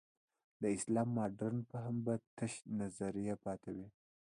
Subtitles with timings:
[0.61, 3.87] د اسلام مډرن فهم به تشه نظریه پاتې وي.